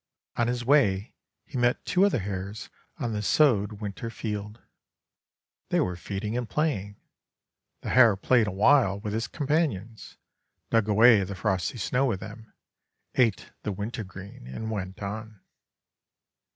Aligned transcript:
On 0.35 0.47
his 0.47 0.65
way 0.65 1.13
he 1.45 1.59
met 1.59 1.85
two 1.85 2.03
other 2.05 2.17
hares 2.17 2.71
on 2.97 3.13
the 3.13 3.21
sowed 3.21 3.73
win 3.81 3.93
ter 3.93 4.09
field. 4.09 4.59
They 5.69 5.79
were 5.79 5.95
feeding 5.95 6.35
and 6.35 6.49
playing. 6.49 6.95
The 7.81 7.89
hare 7.91 8.15
played 8.15 8.47
awhile 8.47 8.99
with 8.99 9.13
his 9.13 9.27
companions, 9.27 10.17
dug 10.71 10.87
away 10.87 11.23
the 11.23 11.35
frosty 11.35 11.77
snow 11.77 12.07
with 12.07 12.19
them, 12.19 12.51
ate 13.13 13.51
the 13.61 13.71
wintergreen, 13.71 14.47
and 14.47 14.71
went 14.71 15.03
on. 15.03 15.39